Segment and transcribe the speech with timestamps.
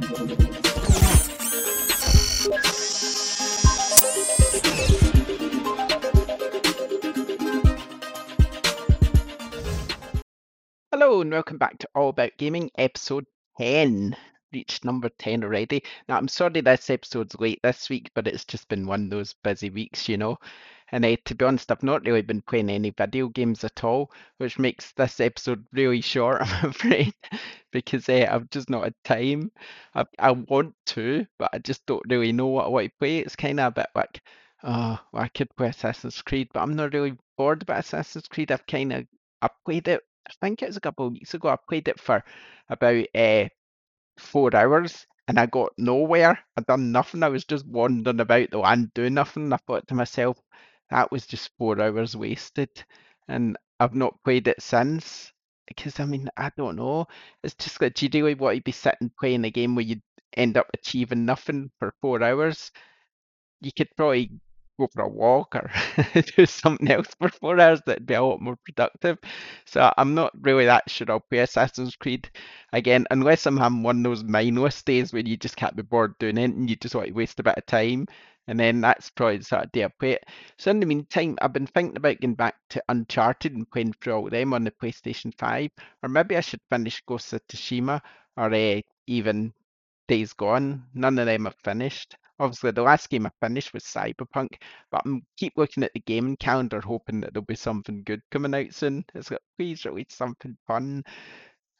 [0.00, 0.16] Hello
[11.20, 13.26] and welcome back to All About Gaming, episode
[13.58, 14.16] 10.
[14.52, 15.82] Reached number 10 already.
[16.08, 19.34] Now, I'm sorry this episode's late this week, but it's just been one of those
[19.42, 20.38] busy weeks, you know.
[20.92, 24.10] And uh, to be honest, I've not really been playing any video games at all,
[24.38, 27.14] which makes this episode really short, I'm afraid,
[27.70, 29.52] because uh, I've just not had time.
[29.94, 33.18] I, I want to, but I just don't really know what I want to play.
[33.18, 34.20] It's kind of a bit like,
[34.64, 38.50] oh, well, I could play Assassin's Creed, but I'm not really bored about Assassin's Creed.
[38.50, 39.06] I've kind of
[39.42, 41.48] I played it I think it was a couple of weeks ago.
[41.48, 42.22] I played it for
[42.68, 43.48] about uh,
[44.20, 46.38] four hours and I got nowhere.
[46.56, 47.22] I done nothing.
[47.22, 49.52] I was just wandering about the land doing nothing.
[49.52, 50.38] I thought to myself,
[50.90, 52.70] that was just four hours wasted.
[53.28, 55.32] And I've not played it since.
[55.68, 57.06] Because I mean, I don't know.
[57.44, 60.00] It's just like, do you really want to be sitting playing a game where you
[60.36, 62.72] end up achieving nothing for four hours?
[63.60, 64.32] You could probably
[64.80, 65.70] go for a walk or
[66.36, 69.18] do something else for four hours that'd be a lot more productive.
[69.66, 72.30] So I'm not really that sure I'll play Assassin's Creed
[72.72, 76.18] again, unless I'm having one of those mindless days where you just can't be bored
[76.18, 78.06] doing it and you just want to waste a bit of time.
[78.48, 80.24] And then that's probably the sort of day I play it.
[80.58, 84.14] So in the meantime, I've been thinking about getting back to Uncharted and playing through
[84.14, 85.70] all them on the PlayStation 5.
[86.02, 88.00] Or maybe I should finish Ghost of Tsushima
[88.36, 89.52] or uh, even
[90.08, 90.86] Days Gone.
[90.94, 92.16] None of them have finished.
[92.40, 94.56] Obviously, the last game I finished was Cyberpunk,
[94.90, 98.54] but I'm keep looking at the gaming calendar, hoping that there'll be something good coming
[98.54, 99.04] out soon.
[99.14, 101.04] It's like, please release something fun.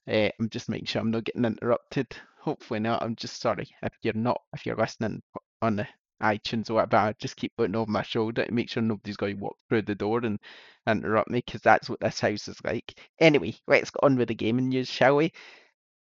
[0.07, 2.09] Uh, I'm just making sure I'm not getting interrupted.
[2.41, 3.03] Hopefully not.
[3.03, 5.23] I'm just sorry if you're not, if you're listening
[5.63, 5.87] on
[6.23, 6.97] iTunes or whatever.
[6.97, 9.83] I just keep looking over my shoulder to make sure nobody's going to walk through
[9.83, 10.39] the door and
[10.87, 12.95] interrupt me, because that's what this house is like.
[13.19, 15.33] Anyway, let's get on with the gaming news, shall we?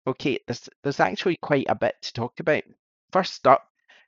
[0.08, 2.64] Okay, there's there's actually quite a bit to talk about.
[3.12, 3.67] First up,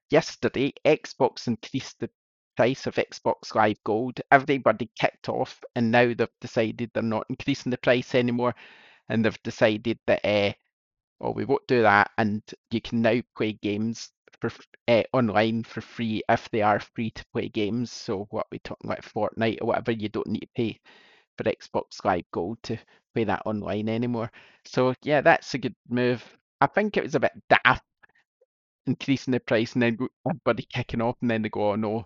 [0.10, 2.10] yesterday, Xbox increased the
[2.56, 4.20] price of Xbox Live Gold.
[4.32, 8.56] Everybody kicked off, and now they've decided they're not increasing the price anymore,
[9.08, 10.54] and they've decided that, uh,
[11.20, 14.12] well, we won't do that, and you can now play games
[14.42, 14.52] for
[14.88, 17.92] uh, online for free if they are free to play games.
[17.92, 20.80] So what we talking about Fortnite or whatever, you don't need to pay
[21.38, 22.78] for Xbox Live Gold to
[23.14, 24.32] play that online anymore.
[24.66, 26.24] So yeah, that's a good move.
[26.62, 27.84] I think it was a bit daft
[28.90, 32.06] increasing the price and then everybody kicking off and then they go, oh no,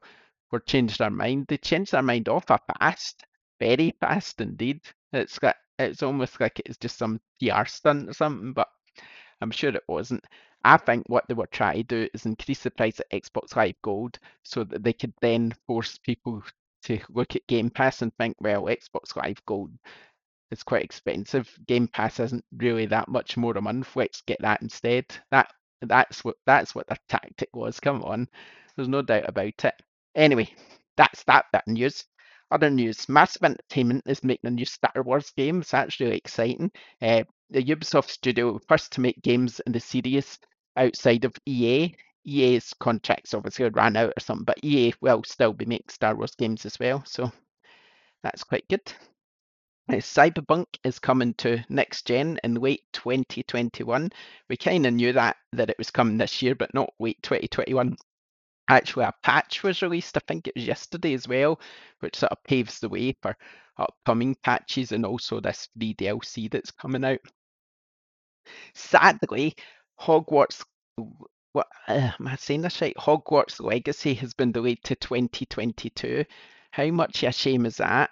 [0.52, 1.46] we're changed our mind.
[1.48, 3.26] They changed their mind off a fast,
[3.60, 4.82] very fast indeed.
[5.12, 8.68] It's got it's almost like it's just some PR stunt or something, but
[9.42, 10.24] I'm sure it wasn't.
[10.64, 13.82] I think what they were trying to do is increase the price of Xbox Live
[13.82, 16.44] Gold so that they could then force people
[16.84, 19.72] to look at Game Pass and think, well, Xbox Live Gold
[20.52, 21.50] is quite expensive.
[21.68, 23.96] Game Pass isn't really that much more a month.
[23.96, 25.06] Let's get that instead.
[25.32, 25.50] That
[25.88, 27.80] that's what that's what their tactic was.
[27.80, 28.28] Come on,
[28.76, 29.74] there's no doubt about it.
[30.16, 30.50] Anyway,
[30.98, 32.06] that's that bit of news.
[32.52, 35.62] Other news: Massive Entertainment is making a new Star Wars game.
[35.62, 36.72] It's actually exciting.
[37.02, 40.40] Uh, the Ubisoft studio first to make games in the series
[40.76, 41.96] outside of EA.
[42.26, 46.36] EA's contracts obviously ran out or something, but EA will still be making Star Wars
[46.36, 47.04] games as well.
[47.06, 47.32] So
[48.24, 48.82] that's quite good.
[49.90, 54.12] Cyberpunk is coming to next gen in late 2021.
[54.50, 57.98] We kind of knew that that it was coming this year, but not late 2021.
[58.70, 60.16] Actually, a patch was released.
[60.16, 61.60] I think it was yesterday as well,
[62.00, 63.36] which sort of paves the way for
[63.78, 67.20] upcoming patches and also this free DLC that's coming out.
[68.74, 69.56] Sadly,
[70.00, 70.64] Hogwarts.
[71.52, 72.96] What uh, am I saying this right?
[72.98, 76.26] Hogwarts Legacy has been delayed to 2022.
[76.72, 78.12] How much a shame is that?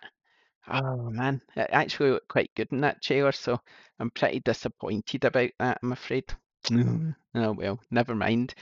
[0.68, 3.60] Oh man, it actually looked quite good in that trailer, so
[4.00, 6.26] I'm pretty disappointed about that, I'm afraid.
[6.74, 8.54] oh well, never mind.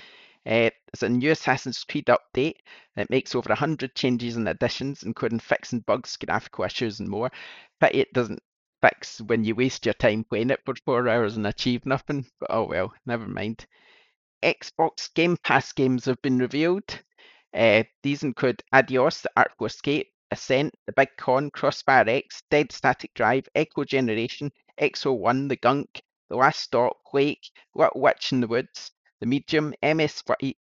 [0.46, 2.56] Uh, there's a new Assassin's Creed update
[2.96, 7.32] that makes over 100 changes and additions, including fixing bugs, graphical issues, and more.
[7.80, 8.42] Pity it doesn't
[8.82, 12.50] fix when you waste your time playing it for four hours and achieve nothing, but
[12.52, 13.66] oh well, never mind.
[14.42, 17.04] Xbox Game Pass games have been revealed.
[17.54, 23.14] Uh, these include Adios, the Artful Escape, Ascent, The Big Con, Crossfire X, Dead Static
[23.14, 28.48] Drive, Echo Generation, Exo One, The Gunk, The Last Stop, Quake, Little Witch in the
[28.48, 30.56] Woods, The Medium, MS40,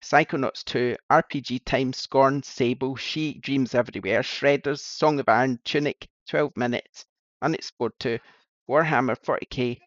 [0.00, 6.56] Psychonauts 2, RPG Time, Scorn, Sable, She Dreams Everywhere, Shredders, Song of Iron, Tunic, 12
[6.56, 7.04] Minutes,
[7.42, 8.18] Unexplored 2,
[8.68, 9.80] Warhammer 40k,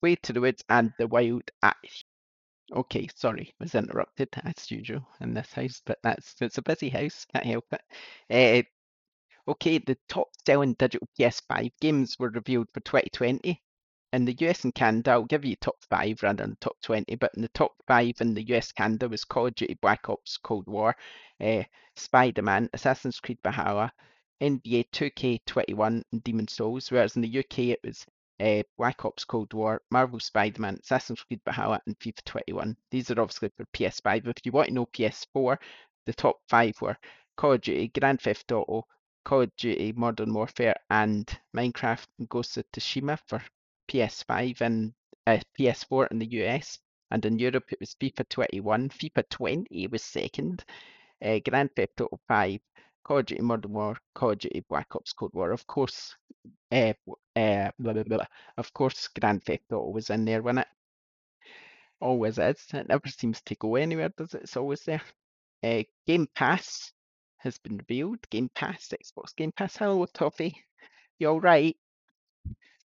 [0.00, 1.74] Way to the Woods, and The Wild Eye.
[2.74, 7.24] Okay, sorry, was interrupted as usual in this house, but that's it's a busy house,
[7.32, 8.66] can't help it.
[9.48, 13.62] Uh, okay, the top selling digital PS5 games were revealed for 2020.
[14.12, 17.32] in the US and Canada, I'll give you top five rather than top 20, but
[17.36, 20.66] in the top five in the US Canada was Call of Duty Black Ops Cold
[20.68, 20.96] War,
[21.40, 21.62] uh,
[21.96, 23.92] Spider Man, Assassin's Creed Valhalla,
[24.40, 28.06] NBA 2K21, and Demon's Souls, whereas in the UK it was
[28.40, 32.76] uh, Black Ops Cold War, Marvel Spider Man, Assassin's Creed Valhalla, and FIFA 21.
[32.90, 34.24] These are obviously for PS5.
[34.24, 35.58] But If you want to know PS4,
[36.06, 36.96] the top five were
[37.36, 38.86] Call of Duty, Grand Theft Auto,
[39.24, 43.42] Call of Duty Modern Warfare, and Minecraft and Ghost of Tsushima for
[43.88, 44.94] PS5 and
[45.26, 46.78] uh, PS4 in the US.
[47.10, 48.88] And in Europe, it was FIFA 21.
[48.88, 50.64] FIFA 20 was second.
[51.22, 52.60] Uh, Grand Theft Auto 5,
[53.04, 55.52] Call of Duty Modern War, Call of Duty Black Ops Cold War.
[55.52, 56.16] Of course,
[56.72, 56.92] uh,
[57.36, 58.26] uh, blah, blah, blah.
[58.56, 60.68] of course, Grand Theft Auto was in there, wasn't it?
[62.00, 62.66] Always is.
[62.72, 64.42] It never seems to go anywhere, does it?
[64.42, 65.02] It's always there.
[65.62, 66.92] Uh, Game Pass
[67.38, 68.18] has been revealed.
[68.30, 69.76] Game Pass, Xbox Game Pass.
[69.76, 70.56] Hello, Toffee.
[71.18, 71.76] You all right?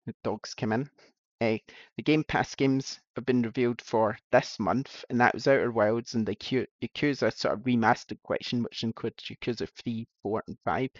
[0.06, 0.90] The dogs come in.
[1.40, 1.58] Uh,
[1.96, 6.14] the Game Pass games have been revealed for this month, and that was Outer Wilds
[6.14, 10.90] and the Yakuza sort of remastered collection, which includes Yakuza 3, 4, and 5.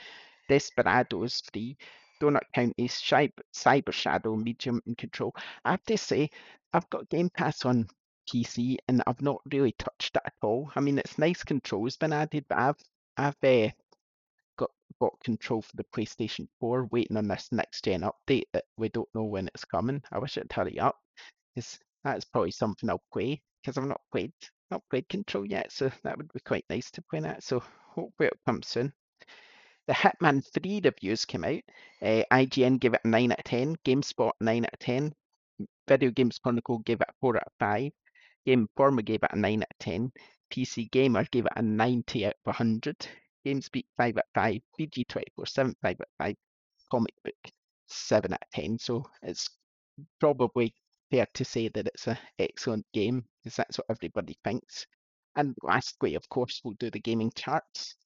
[0.48, 1.76] Desperados 3,
[2.20, 5.34] Donut County, Cyber Shadow, Medium, and Control.
[5.64, 6.31] I have to say,
[6.72, 7.88] I've got Game Pass on
[8.28, 10.70] PC, and I've not really touched it at all.
[10.75, 12.82] I mean, it's nice controls been added, but I've
[13.16, 13.70] I've uh,
[15.00, 19.08] got control for the PlayStation 4, waiting on this next gen update that we don't
[19.14, 20.02] know when it's coming.
[20.12, 20.96] I wish it'd hurry up,
[21.55, 24.32] because that's probably something I'll play, because I've not played
[24.70, 27.43] not played Control yet, so that would be quite nice to play that.
[27.43, 27.62] So
[27.94, 28.93] hopefully it'll come soon.
[29.87, 31.61] The Hitman 3 reviews came out.
[32.00, 35.14] Uh, IGN gave it a 9 out of 10, GameSpot 9 out of 10,
[35.87, 37.93] Video Games Chronicle gave it a 4 out of 5,
[38.46, 40.12] Game Informer gave it a 9 out of 10,
[40.50, 43.06] PC Gamer gave it a 90 out of 100,
[43.46, 46.37] GameSpeak 5 out of 5, VG24 7 5 out of 5,
[46.91, 47.52] Comic Book
[47.88, 48.79] 7 out of 10.
[48.79, 49.49] So it's
[50.20, 50.75] probably
[51.11, 54.87] fair to say that it's an excellent game because that's what everybody thinks.
[55.37, 57.96] And lastly, of course, we'll do the gaming charts.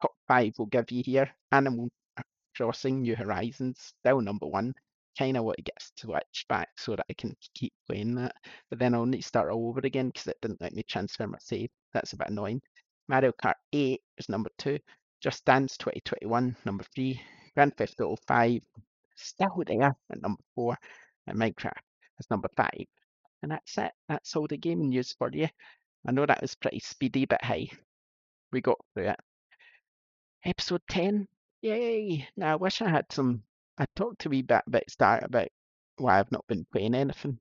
[0.00, 1.30] Top five we'll give you here.
[1.52, 1.88] Animal
[2.56, 4.74] Crossing New Horizons, still number one
[5.18, 8.34] kind of want to get Switch back so that I can keep playing that.
[8.70, 11.26] But then I'll need to start all over again because it didn't let me transfer
[11.26, 11.70] my save.
[11.92, 12.62] That's a bit annoying.
[13.08, 14.78] Mario Kart 8 is number two.
[15.20, 17.20] Just Dance 2021, number three.
[17.54, 18.60] Grand Theft Auto 5,
[19.16, 20.76] still there at number four.
[21.26, 21.72] And Minecraft
[22.18, 22.86] is number five.
[23.42, 23.92] And that's it.
[24.08, 25.48] That's all the gaming news for you.
[26.06, 27.70] I know that was pretty speedy but hey,
[28.52, 29.20] we got through it.
[30.44, 31.28] Episode 10.
[31.62, 32.28] Yay!
[32.36, 33.44] Now I wish I had some
[33.78, 35.48] I talked a wee bit about start about
[35.96, 37.38] why I've not been playing anything,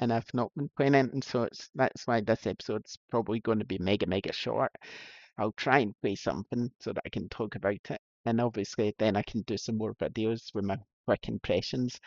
[0.00, 3.64] and I've not been playing anything, so it's that's why this episode's probably going to
[3.64, 4.72] be mega mega short.
[5.38, 9.16] I'll try and play something so that I can talk about it, and obviously then
[9.16, 12.00] I can do some more videos with my quick impressions.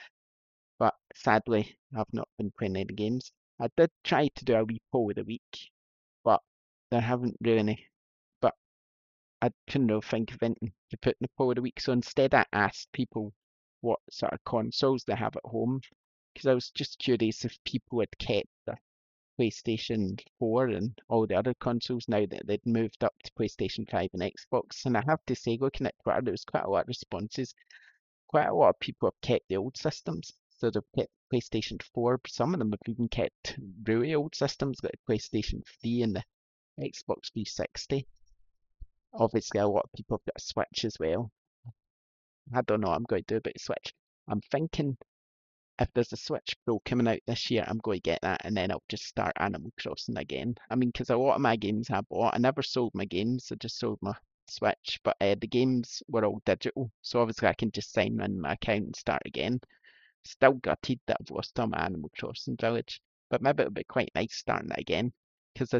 [0.79, 3.31] But sadly, I've not been playing any games.
[3.59, 5.71] I did try to do a wee poll of the week,
[6.23, 6.41] but
[6.91, 7.87] there haven't really any
[8.41, 8.53] but
[9.41, 11.79] I couldn't really think of anything to put in the poll of the week.
[11.79, 13.33] So instead I asked people
[13.81, 15.81] what sort of consoles they have at home
[16.37, 18.77] because I was just curious if people had kept the
[19.39, 24.09] PlayStation 4 and all the other consoles now that they'd moved up to PlayStation 5
[24.13, 24.85] and Xbox.
[24.85, 27.55] And I have to say, looking at Twitter, there was quite a lot of responses.
[28.27, 30.31] Quite a lot of people have kept the old systems.
[30.59, 32.21] So they've kept PlayStation 4.
[32.27, 33.57] Some of them have even kept
[33.87, 36.23] really old systems like PlayStation 3 and the
[36.79, 38.05] Xbox 360.
[39.11, 41.31] Obviously, a lot of people have got a Switch as well.
[42.53, 43.91] I don't know what I'm going to do about Switch.
[44.27, 44.97] I'm thinking
[45.79, 48.57] if there's a Switch Pro coming out this year, I'm going to get that and
[48.57, 50.55] then I'll just start Animal Crossing again.
[50.69, 53.51] I mean, because a lot of my games I bought, I never sold my games,
[53.51, 54.13] I just sold my
[54.49, 58.39] Switch, but uh, the games were all digital, so obviously I can just sign in
[58.39, 59.59] my account and start again.
[60.23, 64.11] Still gutted that I've lost all my Animal Crossing village, but maybe it'll be quite
[64.15, 65.11] nice starting that again.
[65.53, 65.73] Because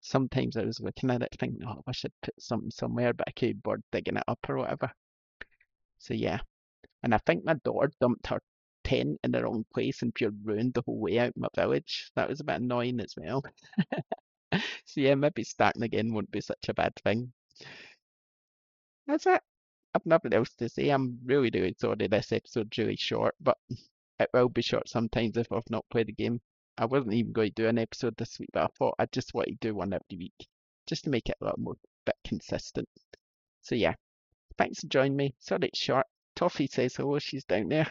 [0.00, 3.28] sometimes I was looking at it thinking, oh, I wish I'd put something somewhere, but
[3.28, 4.90] I could bored digging it up or whatever.
[5.98, 6.40] So yeah.
[7.02, 8.40] And I think my daughter dumped her
[8.92, 12.10] in the wrong place and pure ruined the whole way out my village.
[12.16, 13.42] That was a bit annoying as well.
[14.52, 17.32] so yeah, maybe starting again won't be such a bad thing.
[19.06, 19.42] That's it.
[19.94, 20.88] I've nothing else to say.
[20.90, 23.58] I'm really, really sorry this episode's really short, but
[24.18, 26.40] it will be short sometimes if I've not played the game.
[26.78, 29.34] I wasn't even going to do an episode this week, but I thought I just
[29.34, 30.46] want to do one every week,
[30.86, 32.88] just to make it a little more bit consistent.
[33.62, 33.94] So yeah,
[34.60, 35.34] Thanks for joining me.
[35.38, 36.06] Sorry it's short.
[36.36, 37.90] Toffee says hello, she's down there.